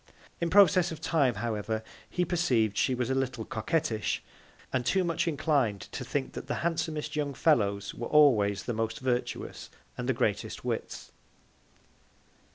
In 0.39 0.49
Process 0.49 0.91
of 0.91 0.99
Time, 0.99 1.35
however, 1.35 1.83
he 2.09 2.25
perceiv'd 2.25 2.75
she 2.75 2.95
was 2.95 3.11
a 3.11 3.13
little 3.13 3.45
Coquettish, 3.45 4.23
and 4.73 4.83
too 4.83 5.03
much 5.03 5.27
inclin'd 5.27 5.81
to 5.91 6.03
think, 6.03 6.33
that 6.33 6.47
the 6.47 6.55
handsomest 6.65 7.15
young 7.15 7.35
Fellows 7.35 7.93
were 7.93 8.07
always 8.07 8.63
the 8.63 8.73
most 8.73 8.99
virtuous 8.99 9.69
and 9.99 10.09
the 10.09 10.13
greatest 10.17 10.65
Wits. 10.65 11.11